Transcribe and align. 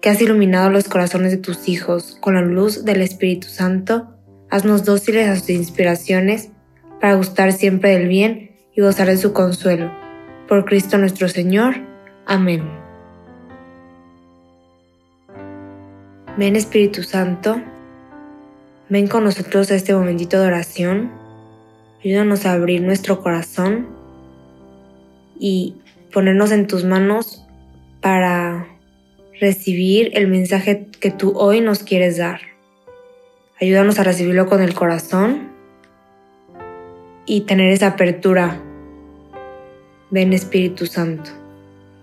que 0.00 0.08
has 0.08 0.20
iluminado 0.20 0.70
los 0.70 0.88
corazones 0.88 1.30
de 1.30 1.38
tus 1.38 1.68
hijos 1.68 2.16
con 2.20 2.34
la 2.34 2.42
luz 2.42 2.84
del 2.84 3.02
Espíritu 3.02 3.48
Santo, 3.48 4.08
haznos 4.48 4.84
dóciles 4.84 5.28
a 5.28 5.36
sus 5.36 5.50
inspiraciones 5.50 6.50
para 7.00 7.14
gustar 7.14 7.52
siempre 7.52 7.90
del 7.90 8.08
bien 8.08 8.52
y 8.74 8.80
gozar 8.80 9.08
de 9.08 9.16
su 9.16 9.32
consuelo. 9.32 9.92
Por 10.48 10.64
Cristo 10.64 10.96
nuestro 10.98 11.28
Señor. 11.28 11.76
Amén. 12.26 12.62
Ven 16.38 16.56
Espíritu 16.56 17.02
Santo, 17.02 17.60
ven 18.88 19.08
con 19.08 19.24
nosotros 19.24 19.70
a 19.70 19.74
este 19.74 19.94
momentito 19.94 20.40
de 20.40 20.46
oración, 20.46 21.12
ayúdanos 22.02 22.46
a 22.46 22.52
abrir 22.52 22.80
nuestro 22.80 23.20
corazón 23.20 23.88
y 25.38 25.76
ponernos 26.14 26.52
en 26.52 26.66
tus 26.66 26.84
manos 26.84 27.44
para 28.00 28.69
recibir 29.40 30.10
el 30.12 30.28
mensaje 30.28 30.86
que 31.00 31.10
tú 31.10 31.32
hoy 31.34 31.60
nos 31.60 31.82
quieres 31.82 32.18
dar. 32.18 32.40
Ayúdanos 33.60 33.98
a 33.98 34.04
recibirlo 34.04 34.46
con 34.46 34.62
el 34.62 34.74
corazón 34.74 35.50
y 37.24 37.42
tener 37.42 37.72
esa 37.72 37.88
apertura. 37.88 38.60
Ven 40.10 40.32
Espíritu 40.34 40.86
Santo, 40.86 41.30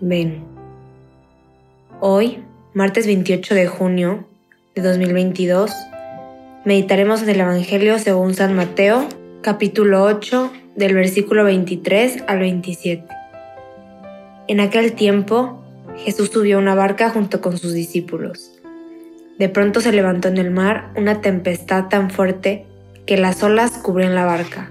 ven. 0.00 0.42
Hoy, 2.00 2.42
martes 2.74 3.06
28 3.06 3.54
de 3.54 3.66
junio 3.68 4.28
de 4.74 4.82
2022, 4.82 5.72
meditaremos 6.64 7.22
en 7.22 7.28
el 7.28 7.40
Evangelio 7.40 7.98
según 7.98 8.34
San 8.34 8.54
Mateo, 8.54 9.06
capítulo 9.42 10.02
8, 10.04 10.52
del 10.76 10.94
versículo 10.94 11.44
23 11.44 12.24
al 12.26 12.38
27. 12.40 13.04
En 14.48 14.60
aquel 14.60 14.92
tiempo, 14.94 15.62
Jesús 15.98 16.30
subió 16.32 16.56
a 16.56 16.60
una 16.60 16.76
barca 16.76 17.10
junto 17.10 17.40
con 17.40 17.58
sus 17.58 17.72
discípulos. 17.72 18.52
De 19.38 19.48
pronto 19.48 19.80
se 19.80 19.92
levantó 19.92 20.28
en 20.28 20.38
el 20.38 20.50
mar 20.50 20.90
una 20.96 21.20
tempestad 21.20 21.88
tan 21.88 22.10
fuerte 22.10 22.66
que 23.04 23.16
las 23.16 23.42
olas 23.42 23.72
cubrían 23.78 24.14
la 24.14 24.24
barca, 24.24 24.70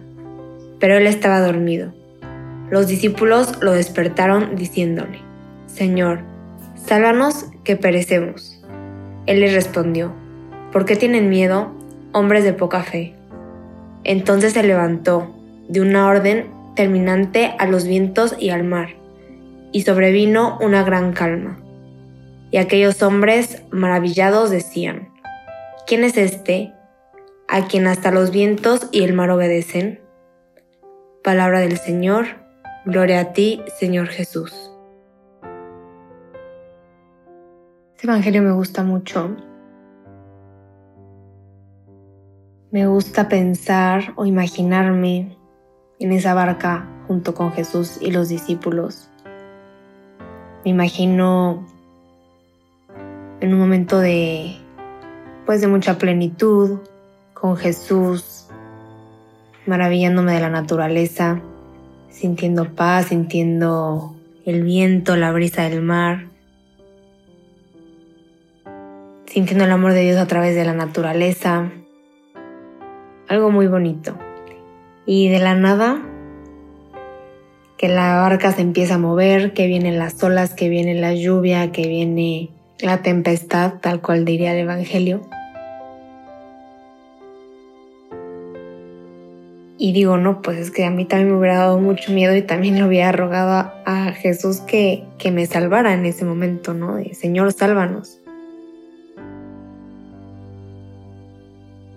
pero 0.80 0.96
él 0.96 1.06
estaba 1.06 1.42
dormido. 1.42 1.94
Los 2.70 2.88
discípulos 2.88 3.60
lo 3.62 3.74
despertaron 3.74 4.56
diciéndole, 4.56 5.20
Señor, 5.68 6.20
sálvanos 6.76 7.46
que 7.64 7.76
perecemos. 7.76 8.62
Él 9.26 9.42
les 9.42 9.54
respondió, 9.54 10.14
¿por 10.72 10.86
qué 10.86 10.96
tienen 10.96 11.30
miedo, 11.30 11.74
hombres 12.14 12.46
de 12.46 12.54
poca 12.54 12.84
fe? 12.84 13.14
Entonces 14.04 14.54
se 14.54 14.64
levantó, 14.64 15.34
de 15.68 15.82
una 15.82 16.08
orden 16.08 16.48
terminante 16.76 17.54
a 17.60 17.68
los 17.68 17.86
vientos 17.86 18.36
y 18.40 18.50
al 18.50 18.64
mar 18.64 18.90
y 19.72 19.82
sobrevino 19.82 20.58
una 20.62 20.84
gran 20.84 21.14
calma. 21.14 21.60
Y 22.52 22.58
aquellos 22.58 23.02
hombres 23.04 23.64
maravillados 23.72 24.50
decían, 24.50 25.10
¿quién 25.86 26.04
es 26.04 26.18
este 26.18 26.74
a 27.48 27.68
quien 27.68 27.88
hasta 27.88 28.12
los 28.12 28.32
vientos 28.32 28.90
y 28.92 29.04
el 29.04 29.14
mar 29.14 29.30
obedecen? 29.32 30.02
Palabra 31.24 31.60
del 31.60 31.78
Señor, 31.78 32.28
gloria 32.86 33.20
a 33.20 33.34
ti, 33.34 33.62
Señor 33.80 34.08
Jesús. 34.08 34.72
Este 37.96 38.08
Evangelio 38.08 38.42
me 38.44 38.52
gusta 38.52 38.84
mucho. 38.84 39.36
Me 42.72 42.86
gusta 42.86 43.28
pensar 43.28 44.14
o 44.16 44.26
imaginarme 44.26 45.38
en 46.00 46.12
esa 46.12 46.34
barca 46.34 46.88
junto 47.08 47.34
con 47.34 47.52
Jesús 47.52 47.98
y 48.02 48.12
los 48.12 48.30
discípulos 48.30 49.10
me 50.68 50.72
imagino 50.72 51.66
en 53.40 53.54
un 53.54 53.58
momento 53.58 54.02
de 54.02 54.58
pues 55.46 55.62
de 55.62 55.68
mucha 55.68 55.98
plenitud 55.98 56.80
con 57.34 57.56
Jesús, 57.56 58.50
maravillándome 59.66 60.34
de 60.34 60.42
la 60.42 60.50
naturaleza, 60.50 61.40
sintiendo 62.10 62.76
paz, 62.76 63.06
sintiendo 63.06 64.14
el 64.46 64.64
viento, 64.64 65.16
la 65.16 65.32
brisa 65.32 65.62
del 65.62 65.82
mar, 65.82 66.26
sintiendo 69.26 69.64
el 69.64 69.72
amor 69.72 69.94
de 69.94 70.02
Dios 70.02 70.18
a 70.18 70.28
través 70.28 70.54
de 70.54 70.66
la 70.66 70.74
naturaleza. 70.74 71.72
Algo 73.30 73.52
muy 73.52 73.68
bonito. 73.68 74.18
Y 75.06 75.30
de 75.30 75.40
la 75.40 75.56
nada 75.56 76.02
que 77.78 77.88
la 77.88 78.16
barca 78.22 78.52
se 78.52 78.62
empieza 78.62 78.96
a 78.96 78.98
mover, 78.98 79.54
que 79.54 79.68
vienen 79.68 80.00
las 80.00 80.22
olas, 80.24 80.54
que 80.54 80.68
viene 80.68 80.96
la 80.96 81.14
lluvia, 81.14 81.72
que 81.72 81.88
viene 81.88 82.50
la 82.80 83.02
tempestad, 83.04 83.76
tal 83.82 84.02
cual 84.02 84.26
diría 84.26 84.54
el 84.54 84.60
Evangelio. 84.60 85.22
Y 89.80 89.94
digo, 89.94 90.18
no, 90.18 90.42
pues 90.42 90.58
es 90.58 90.72
que 90.72 90.86
a 90.86 90.90
mí 90.90 91.06
también 91.06 91.32
me 91.32 91.38
hubiera 91.38 91.60
dado 91.60 91.80
mucho 91.80 92.12
miedo 92.12 92.36
y 92.36 92.42
también 92.42 92.76
le 92.76 92.84
hubiera 92.84 93.12
rogado 93.12 93.72
a, 93.86 94.12
Jesús 94.14 94.62
que, 94.62 95.04
que 95.20 95.30
me 95.30 95.46
salvara 95.46 95.94
en 95.94 96.06
ese 96.08 96.26
momento, 96.26 96.74
¿no? 96.74 96.96
De 96.96 97.14
Señor, 97.14 97.54
sálvanos. 97.54 98.20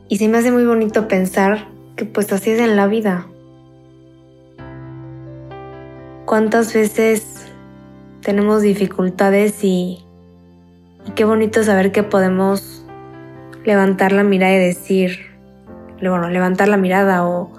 Y 0.09 0.19
se 0.19 0.29
me 0.29 0.39
hace 0.39 0.53
muy 0.53 0.67
bonito 0.67 1.09
pensar 1.09 1.69
que 1.97 2.05
pues 2.05 2.31
así 2.33 2.51
es 2.51 2.61
en 2.61 2.77
la 2.77 2.87
vida. 2.87 3.30
Cuántas 6.31 6.73
veces 6.73 7.45
tenemos 8.23 8.63
dificultades 8.63 9.65
y, 9.65 10.05
qué 11.17 11.25
bonito 11.25 11.65
saber 11.65 11.91
que 11.91 12.05
podemos 12.05 12.85
levantar 13.65 14.13
la 14.13 14.23
mirada 14.23 14.55
y 14.55 14.59
decir, 14.59 15.27
bueno, 16.01 16.31
levantar 16.31 16.69
la 16.69 16.77
mirada 16.77 17.27
o 17.27 17.51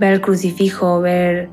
ver 0.00 0.14
el 0.14 0.20
crucifijo, 0.20 1.00
ver 1.00 1.50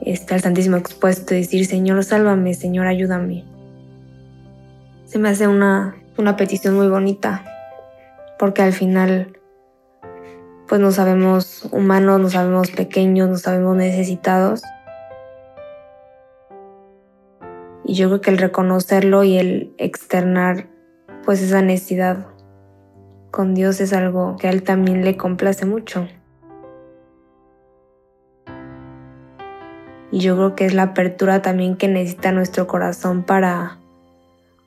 este, 0.00 0.34
al 0.34 0.40
Santísimo 0.40 0.76
expuesto 0.76 1.36
y 1.36 1.42
decir, 1.42 1.64
Señor, 1.66 2.02
sálvame, 2.02 2.54
Señor, 2.54 2.88
ayúdame. 2.88 3.44
Se 5.04 5.20
me 5.20 5.28
hace 5.28 5.46
una, 5.46 5.94
una 6.18 6.36
petición 6.36 6.74
muy 6.74 6.88
bonita, 6.88 7.44
porque 8.40 8.62
al 8.62 8.72
final, 8.72 9.38
pues 10.66 10.80
nos 10.80 10.96
sabemos 10.96 11.68
humanos, 11.70 12.18
nos 12.18 12.32
sabemos 12.32 12.72
pequeños, 12.72 13.28
nos 13.28 13.42
sabemos 13.42 13.76
necesitados 13.76 14.64
Y 17.86 17.94
yo 17.94 18.08
creo 18.08 18.20
que 18.20 18.30
el 18.30 18.38
reconocerlo 18.38 19.22
y 19.22 19.38
el 19.38 19.72
externar 19.78 20.66
pues 21.24 21.40
esa 21.40 21.62
necesidad 21.62 22.26
con 23.30 23.54
Dios 23.54 23.80
es 23.80 23.92
algo 23.92 24.36
que 24.36 24.48
a 24.48 24.50
Él 24.50 24.64
también 24.64 25.04
le 25.04 25.16
complace 25.16 25.66
mucho. 25.66 26.08
Y 30.10 30.18
yo 30.18 30.36
creo 30.36 30.54
que 30.56 30.66
es 30.66 30.74
la 30.74 30.82
apertura 30.82 31.42
también 31.42 31.76
que 31.76 31.86
necesita 31.86 32.32
nuestro 32.32 32.66
corazón 32.66 33.22
para 33.22 33.78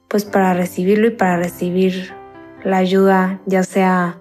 pues 0.08 0.26
para 0.26 0.54
recibirlo 0.54 1.08
y 1.08 1.12
para 1.12 1.38
recibir 1.38 2.14
la 2.64 2.78
ayuda, 2.78 3.40
ya 3.46 3.64
sea 3.64 4.18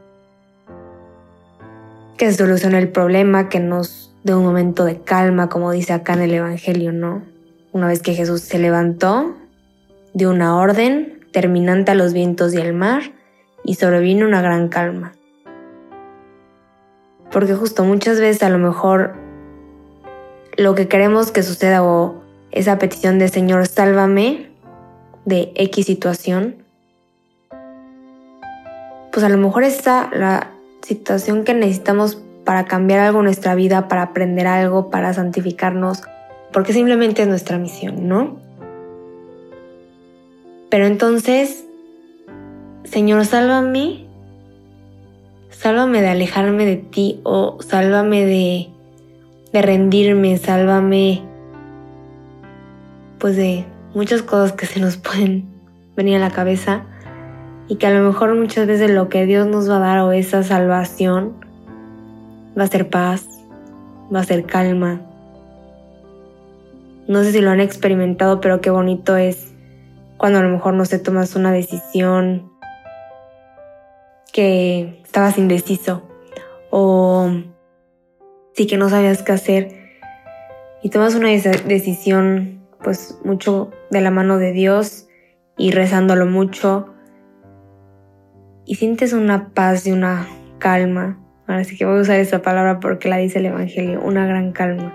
que 2.17 2.33
solucione 2.33 2.79
el 2.79 2.89
problema, 2.89 3.49
que 3.49 3.61
nos 3.61 4.15
dé 4.23 4.35
un 4.35 4.45
momento 4.45 4.85
de 4.85 5.01
calma, 5.01 5.49
como 5.49 5.71
dice 5.71 5.93
acá 5.93 6.15
en 6.15 6.23
el 6.23 6.35
Evangelio, 6.35 6.93
¿no? 6.93 7.38
Una 7.79 7.87
vez 7.87 8.03
que 8.03 8.15
Jesús 8.15 8.41
se 8.41 8.59
levantó, 8.59 9.37
dio 10.13 10.31
una 10.31 10.57
orden 10.57 11.21
terminante 11.31 11.93
a 11.93 11.95
los 11.95 12.13
vientos 12.13 12.53
y 12.53 12.61
al 12.61 12.73
mar 12.73 13.13
y 13.63 13.75
sobrevino 13.75 14.27
una 14.27 14.43
gran 14.43 14.69
calma. 14.69 15.13
Porque 17.31 17.55
justo 17.55 17.85
muchas 17.85 18.19
veces 18.19 18.43
a 18.43 18.49
lo 18.49 18.59
mejor 18.59 19.15
lo 20.57 20.75
que 20.75 20.89
queremos 20.89 21.31
que 21.31 21.45
suceda 21.45 21.85
o 21.85 22.21
esa 22.51 22.81
petición 22.81 23.21
de 23.21 23.29
Señor, 23.29 23.65
sálvame 23.69 24.51
de 25.25 25.53
X 25.55 25.87
situación, 25.87 26.57
pues 29.13 29.25
a 29.25 29.29
lo 29.29 29.39
mejor 29.39 29.63
está 29.63 30.11
la 30.13 30.51
situación 30.83 31.45
que 31.45 31.55
necesitamos 31.55 32.21
para 32.45 32.65
cambiar 32.65 32.99
algo 32.99 33.21
en 33.21 33.27
nuestra 33.27 33.55
vida, 33.55 33.87
para 33.87 34.03
aprender 34.03 34.49
algo, 34.49 34.91
para 34.91 35.15
santificarnos, 35.15 36.03
porque 36.53 36.73
simplemente 36.73 37.23
es 37.23 37.29
nuestra 37.29 37.59
misión, 37.59 38.09
¿no? 38.09 38.37
Pero 40.71 40.87
entonces, 40.87 41.65
Señor, 42.85 43.25
sálvame, 43.25 44.07
sálvame 45.51 46.03
de 46.03 46.09
alejarme 46.09 46.67
de 46.67 46.77
ti 46.77 47.21
o 47.25 47.59
sálvame 47.63 48.27
de, 48.27 48.69
de 49.53 49.63
rendirme, 49.63 50.37
sálvame 50.37 51.23
pues 53.19 53.37
de 53.37 53.65
muchas 53.95 54.23
cosas 54.23 54.53
que 54.53 54.67
se 54.67 54.81
nos 54.81 54.97
pueden 54.97 55.47
venir 55.97 56.17
a 56.17 56.21
la 56.21 56.31
cabeza 56.31 56.85
y 57.69 57.77
que 57.77 57.87
a 57.87 57.91
lo 57.91 58.07
mejor 58.07 58.35
muchas 58.35 58.67
veces 58.67 58.91
lo 58.91 59.09
que 59.09 59.27
Dios 59.27 59.47
nos 59.47 59.69
va 59.69 59.77
a 59.77 59.81
dar 59.81 59.99
o 60.01 60.13
esa 60.13 60.43
salvación 60.43 61.35
va 62.59 62.65
a 62.65 62.69
ser 62.69 62.89
paz, 62.89 63.27
va 64.15 64.21
a 64.21 64.25
ser 64.25 64.45
calma. 64.45 65.01
No 67.09 67.25
sé 67.25 67.33
si 67.33 67.41
lo 67.41 67.51
han 67.51 67.61
experimentado, 67.61 68.43
pero 68.43 68.61
qué 68.61 68.69
bonito 68.69 69.17
es 69.17 69.55
cuando 70.19 70.41
a 70.41 70.43
lo 70.43 70.51
mejor 70.51 70.75
no 70.75 70.85
se 70.85 70.99
tomas 70.99 71.37
una 71.37 71.53
decisión 71.53 72.53
que 74.31 75.01
estabas 75.05 75.39
indeciso 75.39 76.07
o 76.71 77.31
sí 78.53 78.67
que 78.67 78.77
no 78.77 78.91
sabías 78.91 79.23
qué 79.23 79.33
hacer 79.33 79.69
y 80.83 80.91
tomas 80.91 81.15
una 81.15 81.29
decisión 81.31 82.67
pues 82.83 83.19
mucho 83.25 83.71
de 83.91 84.03
la 84.03 84.11
mano 84.11 84.37
de 84.37 84.53
Dios 84.53 85.09
y 85.57 85.71
rezándolo 85.71 86.27
mucho 86.27 86.93
y 88.67 88.75
sientes 88.75 89.15
una 89.15 89.55
paz 89.55 89.87
y 89.87 89.93
una 89.93 90.29
calma. 90.59 91.19
Ahora 91.47 91.65
sí 91.65 91.75
que 91.75 91.87
voy 91.87 91.99
a 91.99 92.03
usar 92.03 92.21
esa 92.21 92.43
palabra 92.43 92.81
porque 92.81 93.09
la 93.09 93.17
dice 93.17 93.39
el 93.39 93.47
Evangelio, 93.47 94.03
una 94.03 94.27
gran 94.27 94.53
calma, 94.53 94.93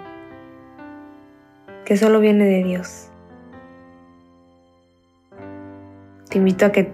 que 1.85 1.97
solo 1.97 2.19
viene 2.19 2.45
de 2.45 2.63
Dios. 2.63 3.09
Te 6.29 6.37
invito 6.37 6.65
a 6.65 6.71
que 6.71 6.91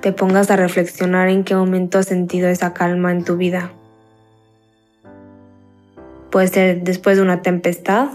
te 0.00 0.12
pongas 0.12 0.50
a 0.50 0.56
reflexionar 0.56 1.28
en 1.28 1.44
qué 1.44 1.54
momento 1.54 1.98
has 1.98 2.06
sentido 2.06 2.48
esa 2.48 2.74
calma 2.74 3.12
en 3.12 3.24
tu 3.24 3.36
vida. 3.36 3.72
Puede 6.30 6.48
ser 6.48 6.82
después 6.82 7.16
de 7.16 7.22
una 7.22 7.42
tempestad 7.42 8.08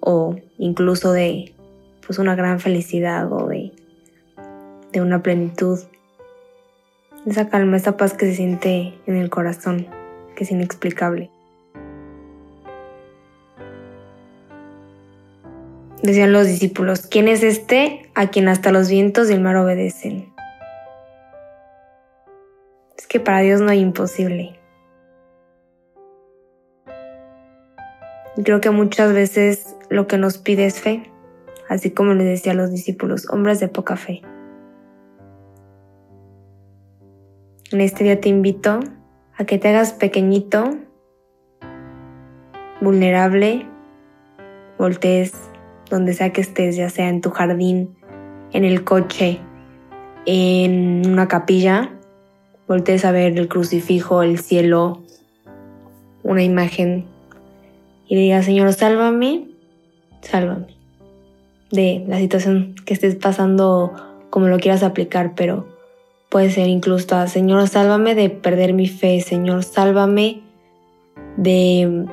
o 0.00 0.36
incluso 0.58 1.12
de 1.12 1.54
pues 2.06 2.18
una 2.18 2.34
gran 2.34 2.60
felicidad 2.60 3.32
o 3.32 3.48
de, 3.48 3.72
de 4.92 5.00
una 5.00 5.22
plenitud 5.22 5.78
esa 7.26 7.48
calma, 7.48 7.76
esa 7.76 7.96
paz 7.96 8.14
que 8.14 8.26
se 8.26 8.34
siente 8.34 8.94
en 9.06 9.16
el 9.16 9.30
corazón, 9.30 9.86
que 10.34 10.44
es 10.44 10.50
inexplicable. 10.50 11.30
Decían 16.02 16.32
los 16.32 16.48
discípulos, 16.48 17.06
¿quién 17.06 17.28
es 17.28 17.44
este 17.44 18.10
a 18.16 18.28
quien 18.28 18.48
hasta 18.48 18.72
los 18.72 18.88
vientos 18.88 19.30
y 19.30 19.34
el 19.34 19.40
mar 19.40 19.54
obedecen? 19.54 20.34
Es 22.98 23.06
que 23.06 23.20
para 23.20 23.38
Dios 23.38 23.60
no 23.60 23.70
hay 23.70 23.78
imposible. 23.78 24.58
Creo 28.44 28.60
que 28.60 28.70
muchas 28.70 29.12
veces 29.12 29.76
lo 29.90 30.08
que 30.08 30.18
nos 30.18 30.38
pide 30.38 30.66
es 30.66 30.80
fe, 30.80 31.08
así 31.68 31.92
como 31.92 32.14
les 32.14 32.26
decía 32.26 32.50
a 32.50 32.56
los 32.56 32.72
discípulos, 32.72 33.28
hombres 33.30 33.60
de 33.60 33.68
poca 33.68 33.96
fe. 33.96 34.22
En 37.70 37.80
este 37.80 38.02
día 38.02 38.20
te 38.20 38.28
invito 38.28 38.80
a 39.36 39.44
que 39.44 39.56
te 39.56 39.68
hagas 39.68 39.92
pequeñito, 39.92 40.70
vulnerable, 42.80 43.66
voltees 44.78 45.51
donde 45.96 46.14
sea 46.14 46.32
que 46.32 46.40
estés, 46.40 46.76
ya 46.76 46.90
sea 46.90 47.08
en 47.08 47.20
tu 47.20 47.30
jardín, 47.30 47.94
en 48.52 48.64
el 48.64 48.84
coche, 48.84 49.38
en 50.26 51.02
una 51.06 51.28
capilla, 51.28 51.90
voltees 52.66 53.04
a 53.04 53.12
ver 53.12 53.38
el 53.38 53.48
crucifijo, 53.48 54.22
el 54.22 54.38
cielo, 54.38 55.02
una 56.22 56.42
imagen 56.42 57.06
y 58.08 58.16
le 58.16 58.20
digas, 58.22 58.44
Señor, 58.44 58.72
sálvame, 58.72 59.48
sálvame 60.20 60.66
de 61.70 62.04
la 62.06 62.18
situación 62.18 62.74
que 62.84 62.94
estés 62.94 63.14
pasando 63.14 63.92
como 64.30 64.48
lo 64.48 64.58
quieras 64.58 64.82
aplicar, 64.82 65.34
pero 65.34 65.66
Puede 66.32 66.50
ser 66.50 66.68
incluso, 66.68 67.26
Señor, 67.26 67.68
sálvame 67.68 68.14
de 68.14 68.30
perder 68.30 68.72
mi 68.72 68.88
fe, 68.88 69.20
Señor, 69.20 69.64
sálvame 69.64 70.40
de 71.36 72.06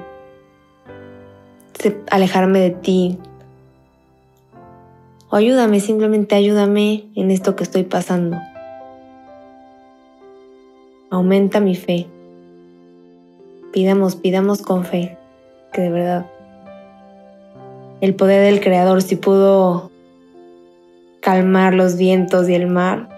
alejarme 2.12 2.60
de 2.60 2.72
ti. 2.72 3.18
O 5.30 5.36
ayúdame, 5.36 5.80
simplemente 5.80 6.36
ayúdame 6.36 7.06
en 7.16 7.32
esto 7.32 7.56
que 7.56 7.64
estoy 7.64 7.84
pasando. 7.84 8.38
Aumenta 11.10 11.60
mi 11.60 11.76
fe. 11.76 12.08
Pidamos, 13.72 14.16
pidamos 14.16 14.62
con 14.62 14.86
fe, 14.86 15.18
que 15.72 15.82
de 15.82 15.90
verdad 15.92 16.26
el 18.02 18.16
poder 18.16 18.44
del 18.44 18.62
Creador 18.62 19.02
si 19.02 19.18
pudo 19.18 19.92
calmar 21.20 21.74
los 21.74 21.98
vientos 21.98 22.48
y 22.50 22.56
el 22.56 22.68
mar, 22.68 23.10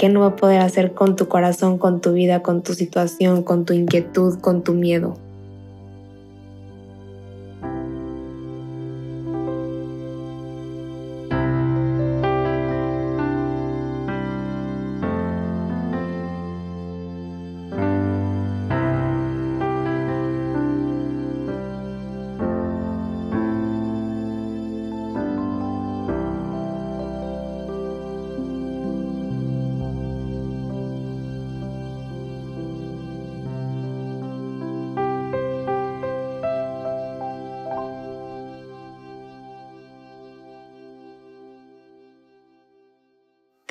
¿Qué 0.00 0.08
no 0.08 0.20
va 0.20 0.28
a 0.28 0.36
poder 0.36 0.62
hacer 0.62 0.94
con 0.94 1.14
tu 1.14 1.28
corazón, 1.28 1.76
con 1.76 2.00
tu 2.00 2.14
vida, 2.14 2.42
con 2.42 2.62
tu 2.62 2.72
situación, 2.72 3.42
con 3.42 3.66
tu 3.66 3.74
inquietud, 3.74 4.40
con 4.40 4.62
tu 4.62 4.72
miedo? 4.72 5.18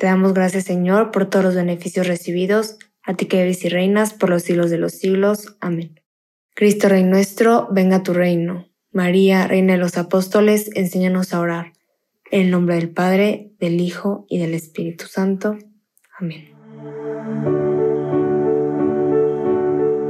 Te 0.00 0.06
damos 0.06 0.32
gracias, 0.32 0.64
Señor, 0.64 1.10
por 1.10 1.26
todos 1.26 1.44
los 1.44 1.54
beneficios 1.54 2.06
recibidos, 2.06 2.78
a 3.02 3.12
ti 3.12 3.26
que 3.26 3.42
vives 3.42 3.66
y 3.66 3.68
reinas 3.68 4.14
por 4.14 4.30
los 4.30 4.44
siglos 4.44 4.70
de 4.70 4.78
los 4.78 4.92
siglos. 4.92 5.58
Amén. 5.60 6.00
Cristo 6.54 6.88
Rey 6.88 7.04
nuestro, 7.04 7.68
venga 7.70 8.02
tu 8.02 8.14
reino. 8.14 8.66
María, 8.92 9.46
Reina 9.46 9.74
de 9.74 9.78
los 9.78 9.98
Apóstoles, 9.98 10.70
enséñanos 10.74 11.34
a 11.34 11.40
orar. 11.40 11.74
En 12.30 12.46
el 12.46 12.50
nombre 12.50 12.76
del 12.76 12.88
Padre, 12.88 13.52
del 13.60 13.78
Hijo 13.78 14.24
y 14.30 14.38
del 14.38 14.54
Espíritu 14.54 15.04
Santo. 15.04 15.58
Amén. 16.18 16.54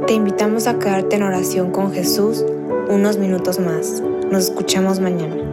Te 0.07 0.13
invitamos 0.13 0.67
a 0.67 0.79
quedarte 0.79 1.17
en 1.17 1.23
oración 1.23 1.71
con 1.71 1.91
Jesús 1.91 2.45
unos 2.87 3.17
minutos 3.17 3.59
más. 3.59 4.01
Nos 4.31 4.45
escuchamos 4.45 5.01
mañana. 5.01 5.50